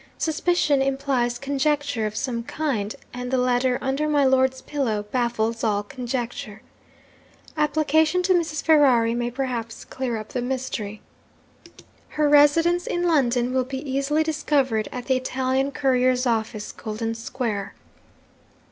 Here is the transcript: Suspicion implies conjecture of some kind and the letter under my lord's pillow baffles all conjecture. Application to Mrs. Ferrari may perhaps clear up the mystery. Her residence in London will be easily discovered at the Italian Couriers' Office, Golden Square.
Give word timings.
Suspicion 0.17 0.81
implies 0.81 1.37
conjecture 1.37 2.07
of 2.07 2.15
some 2.15 2.41
kind 2.41 2.95
and 3.13 3.29
the 3.29 3.37
letter 3.37 3.77
under 3.81 4.09
my 4.09 4.25
lord's 4.25 4.63
pillow 4.63 5.03
baffles 5.11 5.63
all 5.63 5.83
conjecture. 5.83 6.63
Application 7.55 8.23
to 8.23 8.33
Mrs. 8.33 8.63
Ferrari 8.63 9.13
may 9.13 9.29
perhaps 9.29 9.85
clear 9.85 10.17
up 10.17 10.29
the 10.29 10.41
mystery. 10.41 11.03
Her 12.17 12.27
residence 12.27 12.87
in 12.87 13.03
London 13.03 13.53
will 13.53 13.63
be 13.63 13.87
easily 13.87 14.23
discovered 14.23 14.89
at 14.91 15.05
the 15.05 15.17
Italian 15.17 15.69
Couriers' 15.71 16.25
Office, 16.25 16.71
Golden 16.71 17.13
Square. 17.13 17.75